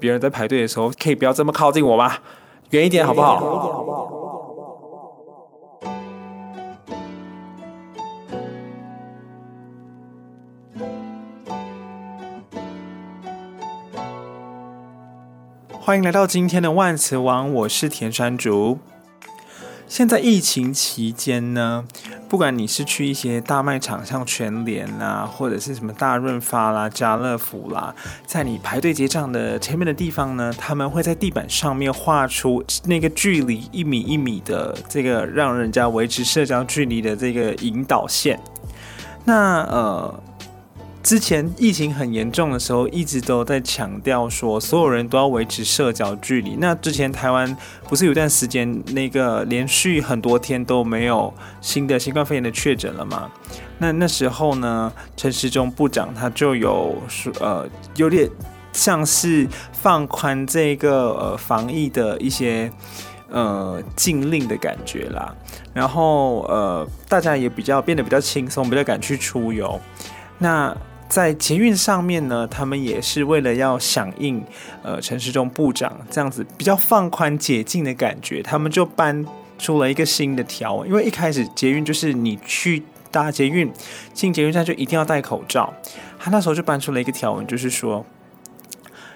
[0.00, 2.18] 别人在排队的时候，可以不要这么靠近我吗？
[2.70, 3.40] 远一点好不好？
[15.80, 18.78] 欢迎来到今天的万磁王，我是田山竹。
[19.88, 21.88] 现在疫情期间呢，
[22.28, 27.94] 不管你是去一些大卖场，像全联啊，或者是什么大润发啦、家乐福啦，
[28.26, 38.38] 在你排队结账的前面的地方呢，他们会在地板上面画出那个距离一米一米的这个让人家维持社交距离的这个引导线。
[39.24, 40.22] 那呃。
[41.08, 46.54] 之前疫情很严重的时候，一直都在强调说，所有人都要维持社交距离。
[46.56, 51.32] 那之前台湾不是有段时间，那个连续很多天都没有
[51.62, 53.30] 新的新冠肺炎的确诊了吗？
[53.78, 57.66] 那那时候呢，陈时中部长他就有说，呃，
[57.96, 58.28] 有点
[58.74, 62.70] 像是放宽这个呃防疫的一些
[63.30, 65.34] 呃禁令的感觉啦。
[65.72, 69.80] 然后呃，大家也比较变得比较轻松，比较敢去出游。
[70.40, 70.76] 那
[71.08, 74.44] 在捷运上面呢，他们也是为了要响应，
[74.82, 79.24] 呃，陈时中部长这样子比较放宽解禁的感觉，他们就搬
[79.58, 80.88] 出了一个新的条文。
[80.88, 83.72] 因为一开始捷运就是你去搭捷运
[84.12, 85.72] 进捷运站就一定要戴口罩，
[86.18, 88.04] 他那时候就搬出了一个条文，就是说，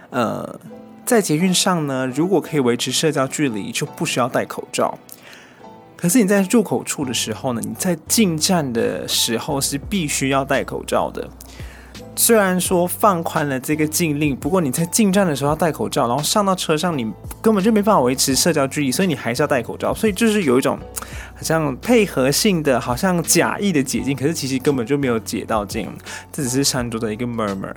[0.09, 0.59] 呃，
[1.05, 4.99] 在捷运上呢，如果可以维持社交距离，就不需要戴口罩。
[5.95, 11.29] 可是你在入口处的时候呢，你在进站的时候是必须要戴口罩的。
[12.15, 17.11] 虽然说放宽了这个禁令，不过你在进站的时候要戴口罩，然后上到车上你
[17.41, 19.95] 根本就没办法维持社交距离，所以你还是要戴口罩。
[19.95, 20.79] 所以就是有一种
[21.35, 25.89] 好像配合性的，好像假意的解禁，可是其实根本就没有解到禁，
[26.31, 27.75] 这只是山竹的一个 murmur。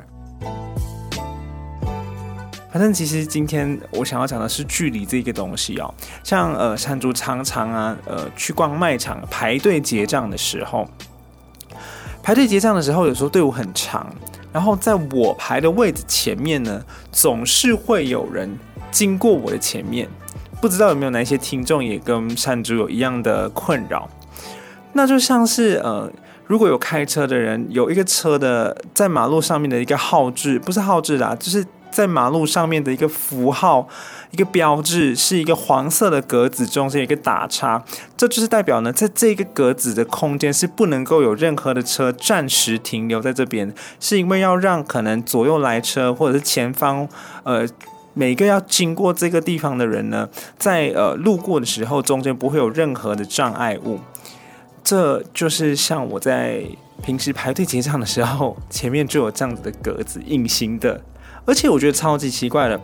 [2.72, 5.92] 反正其实今天我想要讲的是距离这个东西哦，
[6.24, 10.86] 像呃山竹常常啊呃去逛卖场排队结账的时候。
[12.26, 14.04] 排队结账的时候，有时候队伍很长，
[14.52, 18.50] 然后在我排的位置前面呢，总是会有人
[18.90, 20.10] 经过我的前面。
[20.60, 24.10] 不知道有没有哪些听众也跟山竹有一样的困扰？
[24.94, 26.12] 那就像是呃，
[26.48, 31.64] 如果有开车的人，有一个车的在马路上面的一个号志，不是号志啦，就是。
[31.96, 33.88] 在马路上面的一个符号，
[34.32, 37.82] 一个标志，是一个黄色的格子，中间一个打叉，
[38.18, 47.08] 这就是代表呢，在这个格子的空间是不能够有任何的车暂时停留在这边，是因为要让可能左右来车或者是前方，
[47.44, 47.66] 呃，
[48.14, 54.02] 每个要经过这个地方的人呢，在呃路过的时候，中间不会有任何的障碍物。
[54.84, 56.62] 这就是像我在
[57.02, 61.02] 平时排队结账的时候，前面就有这样子的格子，隐形的。
[61.46, 62.80] 而且我觉得超级奇怪的，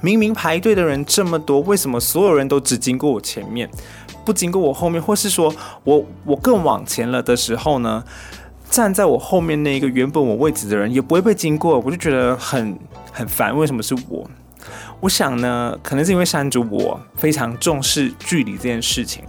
[0.00, 3.68] 明明排队的人这么多，为什么所有人都只经过我前面，
[4.24, 8.04] 不经过我后面，或是说我我更往前了的时候呢？
[8.68, 12.76] 站在我后面那一个原本我位置的人也不会被经过，我就觉得很
[13.12, 13.56] 很烦。
[13.56, 14.28] 为什么是我？
[14.98, 19.22] 我想呢，可能是因为山竹我非常重视距离这件事情。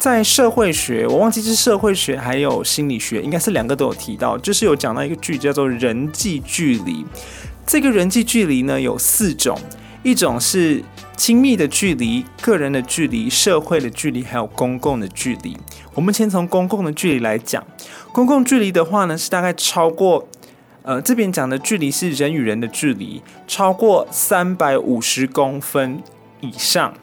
[0.00, 7.04] 在社会学，我忘记是社会学还有心理学，应该是两个都有提到，就是有讲到一个句叫做人际距离。
[7.66, 9.60] 这个人际距离呢有四种，
[10.02, 10.82] 一种是
[11.18, 15.54] 亲密的距离、个人的距离、社会的距离，还有公共的距离。
[15.94, 17.62] 我们先从公共的距离来讲，
[18.10, 20.26] 公共距离的话呢是大概超过，
[20.80, 26.02] 呃，这边讲的距离是人与人的距离，超过三百五十公分
[26.40, 26.94] 以上。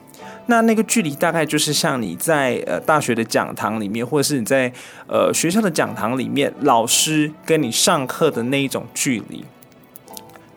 [0.47, 4.71] 那那个距离大概就是像你在呃大学的讲堂里面，或者是你在
[5.07, 9.45] 呃学校的讲堂里面，老师跟你上课的那一种距离。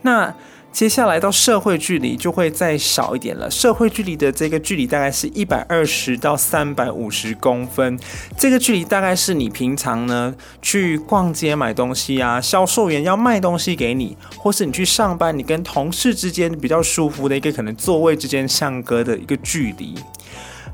[0.02, 0.34] 那
[0.72, 3.50] 接下来到社会距离就会再少一点了。
[3.50, 7.98] 社会距离的这个距离大概是一百二十到三百五十公分。
[8.38, 19.94] 这个距离大概是你平常呢去逛街买东西啊，销售员要卖东西给你，或是你去上班，你跟同事之间比较舒服的一个可能座位之间相隔的一个距离。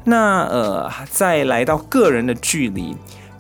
[0.05, 2.95] 那呃，再来到个人的距离。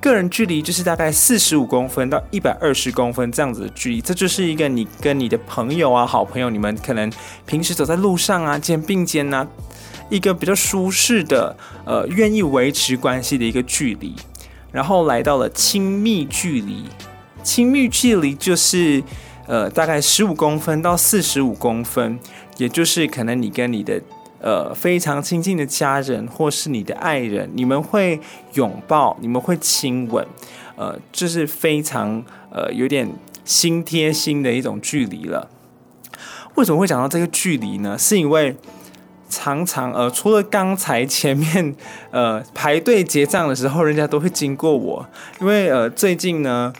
[0.06, 7.10] 个人距离就是大概四十五公分到一百二十公分这样子的距离，这就是一个你跟你的朋友啊、好朋友，你们可能
[7.44, 9.44] 平时走在路上啊，肩并肩呐，
[10.08, 14.14] 一个比较舒适的，呃，愿意维持关系的一个距离。
[14.70, 16.84] 然后来到了亲密距离，
[17.42, 19.02] 亲密距离就是
[19.48, 22.16] 呃大概十五公分到四十五公分，
[22.58, 24.00] 也就是可能你跟你的。
[24.40, 28.20] 呃，非常亲近的家人或是你的爱人，你们会
[28.52, 30.26] 拥抱，你们会亲吻，
[30.76, 33.08] 呃，这、就是非常呃有点
[33.44, 35.48] 心贴心的一种距离了。
[36.54, 37.96] 为什么会讲到这个距离呢？
[37.98, 38.56] 是因为
[39.28, 41.74] 常常呃，除了刚才前面
[42.10, 45.06] 呃排队结账的时候，人家都会经过我，
[45.40, 46.72] 因为呃最近呢，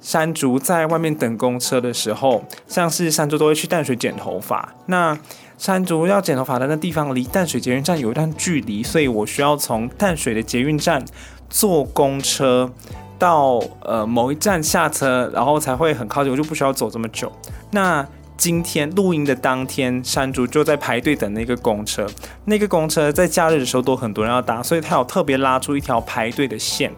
[0.00, 5.16] 山竹在外面等公车的时候，像是山竹都会去淡水剪头发，那
[5.60, 11.04] 山竹要剪头发的那地方离淡水捷运站有一段距离，所以我需要从淡水的捷运站
[11.50, 12.72] 坐公车
[13.18, 17.30] 到呃某一站下车，然后才会很靠近，我就不需要走这么久。
[17.72, 18.08] 那
[18.38, 22.06] 今天录音的当天，山竹就在排队等那个公车。
[22.46, 26.90] 那个公车在假日的时候都很多人要搭，所以他有特别拉出一条排队的线。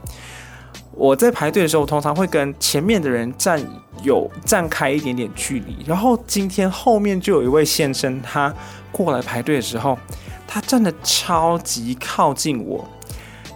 [0.94, 3.60] 我在排队的时候，通常会跟前面的人站
[4.02, 5.78] 有站开一点点距离。
[5.86, 8.54] 然后今天后面就有一位先生，他
[8.90, 9.98] 过来排队的时候，
[10.46, 12.86] 他站得超级靠近我。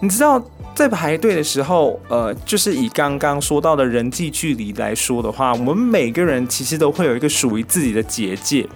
[0.01, 0.43] 你知道，
[0.75, 8.67] 在排队的时候，呃，就是以刚刚说到的人际距离来说的话，我们每个人其实都会有一个属于自己的结界。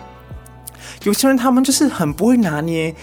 [1.04, 2.94] 有些人他们就是很不会拿捏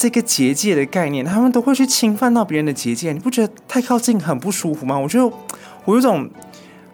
[0.00, 3.12] 这个结界的概念，他们都会去侵犯到别人的结界。
[3.12, 4.98] 你不觉得太靠近很不舒服吗？
[4.98, 5.36] 我觉得
[5.84, 6.26] 我有种，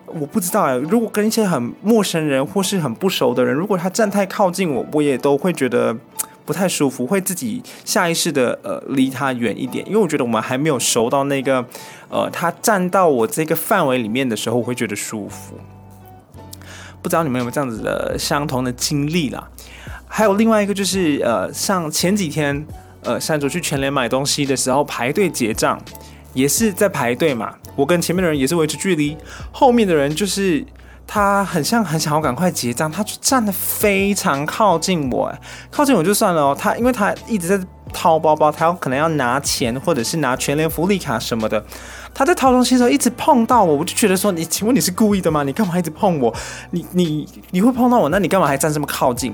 [0.06, 5.96] 我不知道哎，如果跟一些很陌生人或是很不熟的人，如果他站太靠近我，我也都会觉得。
[6.44, 11.66] 不太舒服，会自己下意识的呃离他远一点，因为我觉得我们还没有熟到那个
[12.08, 15.56] 呃他站到我这个范围里面的时候，我会觉得舒服。
[17.02, 19.50] 不知道你们有没有这样子的相同的经历啦？
[20.06, 22.64] 还有另外一个就是呃，像前几天
[23.06, 25.80] 呃，山竹去全联买东西的时候排队结账，
[26.34, 29.16] 也是在排队嘛，我跟前面的人也是维持距离，
[29.50, 30.64] 后面的人就是。
[31.08, 35.32] 他很像很想要赶快结账，他就站得非常靠近我，
[35.70, 36.56] 靠近我就算了哦。
[36.58, 41.64] 他因为他一直在掏包包，他要可能要拿钱或者是拿全联福利卡什么的。
[42.12, 45.44] 他在掏东西的时候一直碰到我，我就觉得说，你请问你是故意的吗？
[45.44, 46.34] 你干嘛一直碰我？
[46.72, 49.32] 你你你会碰到我，那你干嘛还站这么靠近？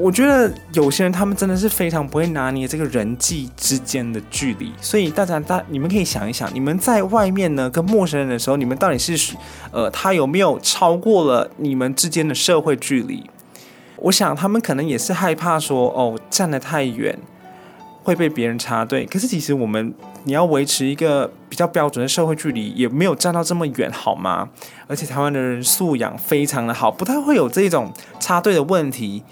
[0.00, 9.36] 我觉得有些人他们真的是非常不会拿捏这个人际之间的距离，所以大家大你们可以想一想，你们在外面呢跟陌生人的时候，你们到底是
[9.70, 13.28] 呃他有没有超过了你们之间的社会距离？
[13.96, 17.18] 我想他们可能也是害怕说哦站得太远
[18.02, 19.92] 会被别人插队，可是其实我们
[20.24, 24.48] 你要维持一个比较标准的社会距离，也没有站到这么远好吗？
[24.86, 29.22] 而且台湾的人素养非常的好，不太会有这种插队的问题。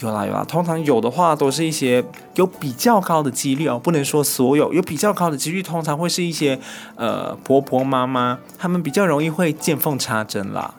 [0.00, 2.04] 有啦有啦，通常有的话都是一些
[2.34, 6.58] 有比较高的几率哦，不能说所有，有比较高的几率，通常会是一些
[6.96, 10.74] 呃婆婆妈妈，他们比较容易会见缝插针啦。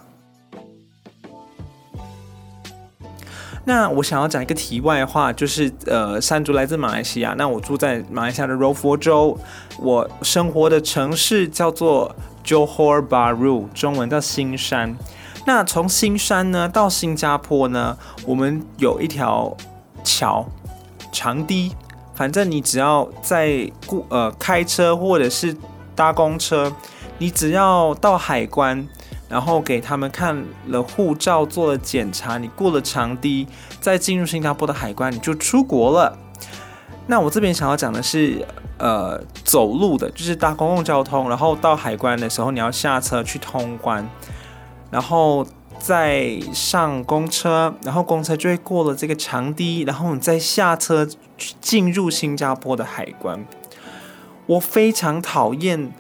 [3.66, 9.38] 那我想要讲一个题外话，就是呃，山竹来自马来西亚，那我住在马来西亚的柔佛州，
[9.80, 12.16] 我生活的城市叫做
[12.46, 14.96] Johor Bahru，中文叫新山。
[15.48, 19.56] 那从新山呢到新加坡呢，我们有一条
[20.04, 20.46] 桥，
[21.10, 21.72] 长堤。
[22.14, 25.56] 反正你只要在过呃开车或者是
[25.96, 26.76] 搭公车，
[27.18, 28.86] 你只要到海关，
[29.30, 33.48] 然后给他们看了护照做了检查，你过了长堤，
[33.80, 36.18] 再进入新加坡的海关，你就出国了。
[37.06, 38.46] 那我这边想要讲的是，
[38.78, 44.06] 呃，走路的，就是搭公共交通，然后到海关的时候，你要下车去通关。
[44.90, 45.46] 然后
[45.80, 51.08] 再上公车，然后公车就会过了这个长堤，然后你再下车
[51.62, 53.46] 进入新加坡的海关。
[54.46, 55.92] 我非常讨厌，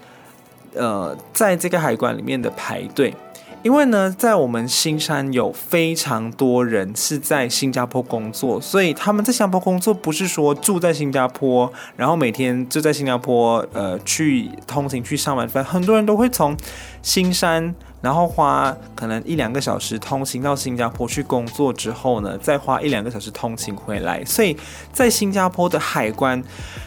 [0.73, 3.13] 呃，在这个海关里面的排队。
[3.67, 15.61] 因为呢，在我们新山有非常多人是在新加坡工作，所以他们在新加坡工作不是说住在新加坡，然后每天就在新加坡呃去通勤去上晚班。
[15.61, 16.55] 很多人都会从
[17.01, 24.23] 新山，然后花可能一两个小时通勤到新加坡去工作之后呢，再花一两个小时通勤回来。
[24.23, 24.55] 所以
[24.93, 26.41] 在新加坡的海关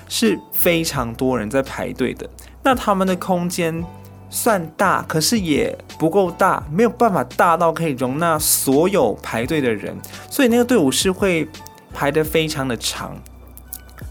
[0.09, 2.27] 是非常多人在排队的。
[2.63, 3.85] 那他们的空间。
[4.31, 9.95] 算大，可是也不够大，没有办法大到可以容纳所有排队的人，
[10.31, 11.49] 所以那个队伍是会
[11.93, 13.17] 排得非常的长。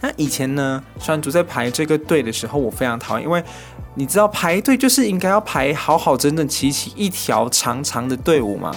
[0.02, 3.42] 那以前呢，山竹在排这个队的时候，我非常讨厌，因为
[3.96, 8.76] 你知道排队就是应该要排好好整整齐齐一条长长的队伍嘛，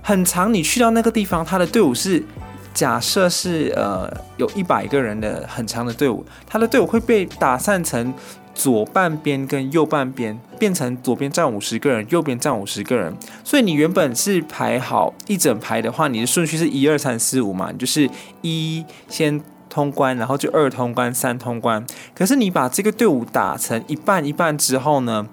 [0.00, 0.54] 很长。
[0.54, 2.24] 你去到那个地方，他的队伍是
[2.72, 8.14] 假设是呃有一百个人的很长的队伍，他的队伍会被打散成。
[8.60, 13.16] 左半边跟右半边变成左边站五十个人，右边站五十个人。
[13.42, 18.06] 所以你原本是排好一整排的话，你的顺序是一二三四五嘛，你就是
[18.42, 19.40] 一先
[19.70, 21.82] 通关，然后就二通关，三通关。
[22.14, 25.26] 可是你把这个队伍打成一半一半之后呢，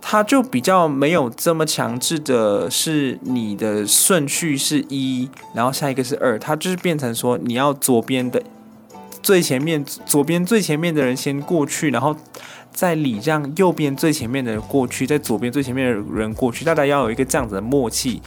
[0.00, 8.42] 它就比较没有这么强制的，是你的顺序是一，然后下一个是二，它就是变成说你要左边的
[9.26, 12.14] 最前面，左边最前面的人先过去，然后
[12.70, 18.22] 再礼让右边最前面的人过去，在左边最前面的人过去，大家要有一个这样子的默契。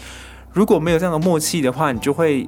[0.51, 2.45] 如果没有这样的默契的话，你就会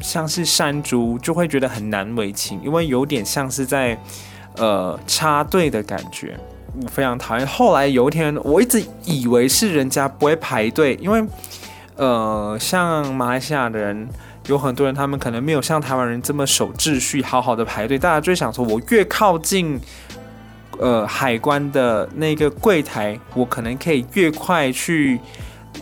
[0.00, 4.00] 像是山猪，就会觉得很难为情，因为有点像是在
[4.56, 6.34] 呃插队的感觉。
[6.80, 7.46] 我非常讨厌。
[7.46, 11.22] 后来有一天，我一直以为是人家不会排队，因为
[11.96, 14.08] 呃，像马来西亚的人
[14.48, 17.98] 有很多人，他们可能没有像台湾人这么守秩序，好好的排队。
[17.98, 19.78] 大家就想说，我越靠近
[20.78, 25.20] 呃海关的那个柜台，我可能可以越快去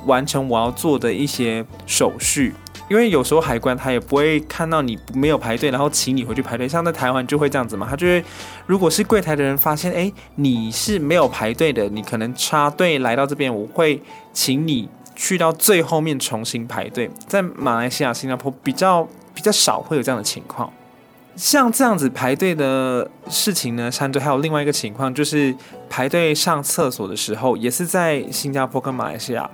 [0.04, 2.52] 完成我要做的一些手续。
[2.88, 6.68] 因为有时候海关他也不会看到你没有排队，然后请你回去排队。
[6.68, 8.24] 像在台湾就会这样子嘛，他就会，
[8.66, 14.00] 如果是柜台的人发现，哎，你是没有排队的，你可能插队来到这边，我会
[14.32, 17.10] 请你去到最后面重新排队。
[17.26, 20.72] 在马来西亚、新加坡比较比较少会有这样的情况。
[21.34, 25.54] 像这样子排队的事情呢，相对还有另外一个情况，就是
[25.90, 29.50] 排队上厕所的时候，也是在新加坡跟马来西亚。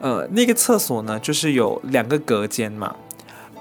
[0.00, 2.96] 呃，那个厕所呢，就是有两个隔间嘛。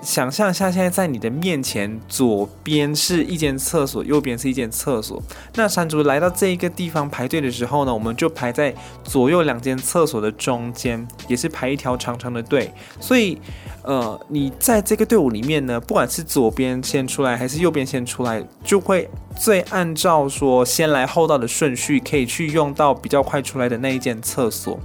[0.06, 5.20] 想象一下，现在在你的面前，左边是一间厕所，右边是一间厕所。
[5.56, 8.72] 那山竹来到这一个地方排队的时候呢，我们就排在
[9.04, 12.72] 左右两间厕所的中间，也是排一条长长的队。
[13.00, 13.42] 所以，
[13.82, 24.80] 呃，你在这个队伍里面呢，不管是左边先出来还是右边先出来，就会最按照说先来后到的顺序，可以去用到比较快出来的那一间厕所。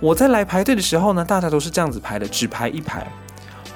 [0.00, 3.06] 我在来排队的时候呢，大家都是这样子排的，只排一排。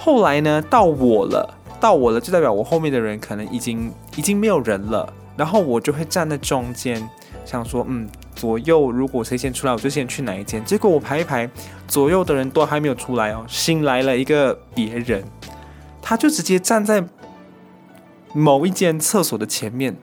[0.03, 5.13] 后来呢，到我了，到我了，就代表我后面的人可能已经已经没有人了。
[5.37, 7.07] 然后我就会站在中间，
[7.45, 10.65] 想说，嗯，左右如果谁先出来，我就先去哪一间。
[10.65, 11.49] 结果我排一排，
[11.87, 15.23] 左右的人都还没有出来哦，新来了一个别人，
[16.01, 17.05] 他就直接站在
[18.33, 19.95] 某一间厕所的前面，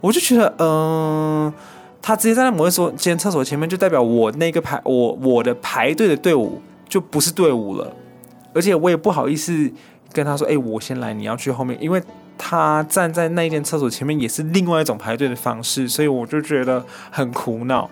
[0.00, 1.54] 我就觉得，嗯、
[2.02, 7.92] 他直接站在某一所间厕所前面，就代表我那个排我我的排队的队伍就不是队伍了，
[8.54, 9.70] 而且我也不好意思
[10.12, 12.02] 跟他说，哎、我先来，你要去后面，因为
[12.36, 17.90] 他站在那一间厕所前面也是另外一种排队的方式，所以我就觉得很苦恼。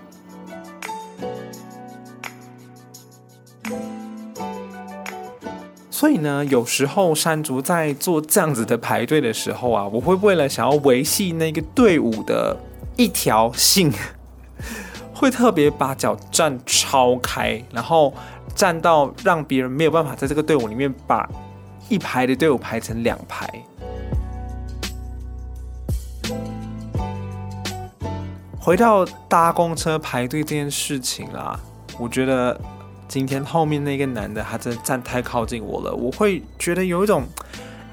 [5.90, 12.56] 所以呢，有时候山竹在做这样子的排队的时候啊，我会为了想要维系那个队伍的。
[12.96, 13.90] 一条性
[15.14, 18.12] 会特别把脚站超开，然后
[18.54, 21.28] 站到让别人没有办法在这个队伍里面把
[21.88, 23.48] 一排的队伍排成两排。
[28.58, 31.58] 回到搭公车排队这件事情啦，
[31.98, 32.60] 我觉得
[33.08, 37.24] 今天后面那个男的他真的站太靠近我了，我会觉得有一种，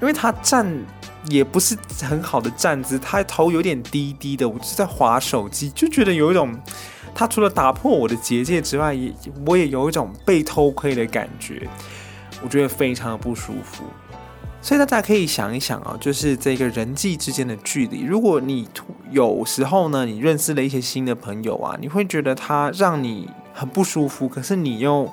[0.00, 0.66] 因为他站。
[1.30, 6.56] 也不是很好的站姿，他头有点低低的，我就在滑手机，就觉得有一种，
[7.18, 9.12] 他除了打破我的结界之外，也
[9.44, 11.68] 我也有一种被偷窥的感觉，
[12.40, 13.82] 我觉得非常的不舒服。
[14.62, 18.68] 所以大家可以想一想啊，就是这个人际之间的距离，如果你
[19.10, 25.12] 有时候呢，你认识了一些新的朋友啊，你会觉得他让你很不舒服，可是你又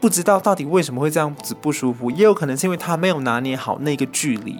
[0.00, 4.56] 不知道到底为什么会这样子不舒服，也有可能是因为他没有拿捏好那个距离。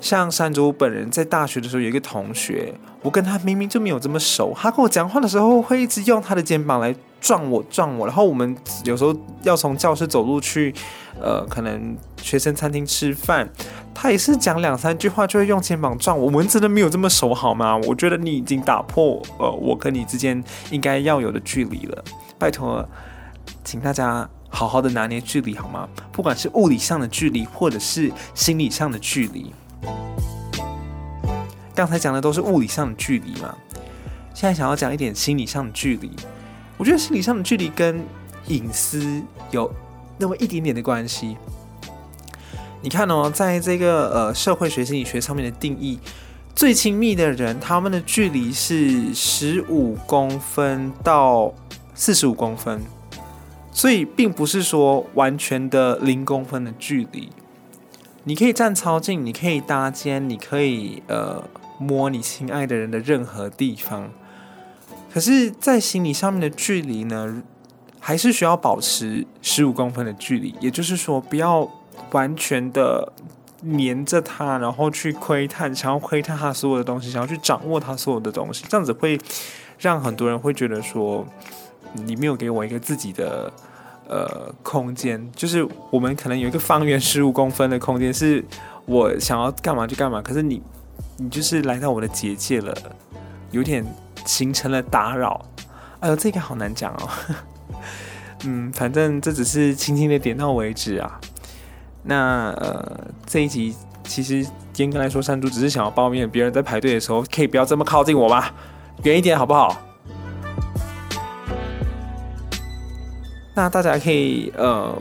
[0.00, 10.72] 像山竹本人在大学的时候有一个同学，我跟他明明就没有这么熟，他跟我讲话的时候会一直用他的肩膀来撞我撞我，然后我们有时候要从教室走路去，
[11.20, 13.48] 呃，可能学生餐厅吃饭，
[13.92, 17.76] 他也是讲两三句话就会用肩膀撞我，我们真的没有这么熟好吗？
[17.78, 22.04] 我觉得你已经打破呃我跟你之间应该要有的距离了，
[22.38, 22.88] 拜托，
[23.64, 25.88] 请大家好好的拿捏距离好吗？
[26.12, 29.52] 不管是物理上的距离或者是心理上的距离。
[31.74, 33.54] 刚才讲的都是物理上的距离嘛，
[34.34, 36.10] 现在想要讲一点心理上的距离。
[36.76, 38.04] 我觉得心理上的距离跟
[38.48, 39.72] 隐私有
[40.18, 41.36] 那么一点点的关系。
[42.80, 45.98] 你看哦，在这个呃社会学心理学上面的定义，
[46.54, 51.52] 最亲密的人，他们的距离是十五公分到
[51.94, 52.80] 四十五公分，
[53.72, 57.28] 所以并不是说完全的零公分的距离。
[58.24, 61.42] 你可以站超近，你可以搭肩，你可以呃
[61.78, 64.10] 摸你心爱的人的任何地方。
[65.10, 67.42] 可是，在心理上面的距离呢，
[67.98, 70.54] 还是需要保持十五公分的距离。
[70.60, 71.68] 也就是说，不要
[72.10, 73.10] 完全的
[73.62, 79.18] 黏着他，然后去窥探，想要窥探他所有的东西，想要去掌握他所有的东西，这样子会
[79.78, 81.26] 让很多人会觉得说，
[81.94, 83.50] 你没有给我一个自己的
[84.08, 88.44] 呃空间，就是我们可能有一个方圆十五公分的空间，是
[88.86, 90.62] 我想要干嘛就干嘛，可是你
[91.16, 92.74] 你就是来到我的结界了，
[93.50, 93.84] 有点
[94.24, 95.44] 形成了打扰。
[96.00, 97.08] 哎呦，这个好难讲哦。
[98.44, 101.20] 嗯，反正这只是轻轻的点到为止啊。
[102.04, 103.74] 那呃，这一集
[104.04, 104.46] 其实
[104.76, 108.44] 严格来说，山猪只是想要抱怨别人在排队的时候，可以不要这么靠近我吗？
[109.02, 109.76] 远一点好不好？
[113.58, 114.96] 那大家可以呃，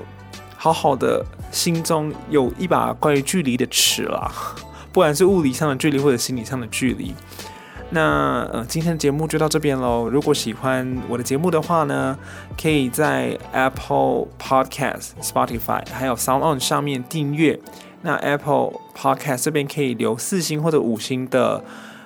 [0.58, 4.32] 好好的心中有一把关于距离的尺啦，
[4.92, 7.14] 不管是物理上的距离或者心理上的距离。
[7.92, 10.10] 那呃，今天的节目就到这边喽。
[10.10, 12.18] 如果喜欢我的节目的话呢，
[12.60, 17.60] 可以在 Apple Podcast、Spotify 还有 Sound On 上面订阅。
[18.02, 21.64] 那 Apple Podcast 这边可以留四星或者五星的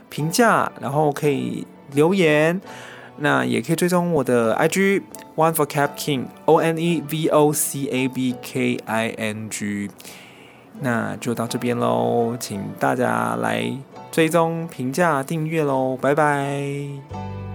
[0.09, 2.59] 评价，然后可以留言。
[3.19, 5.01] 那也可以追踪我的 IG
[5.35, 9.49] One for Cap King O N E V O C A B K I N
[9.49, 9.89] G。
[10.79, 13.71] 那就到这边喽，请大家来。
[14.11, 17.50] 追踪、评价、订阅喽，拜拜。